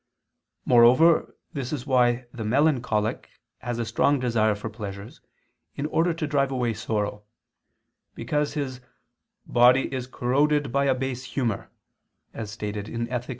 [0.65, 5.21] Moreover this is why the melancholic has a strong desire for pleasures,
[5.75, 7.21] in order to drive away sorrow:
[8.15, 8.81] because his
[9.45, 11.69] "body is corroded by a base humor,"
[12.33, 13.29] as stated in _Ethic.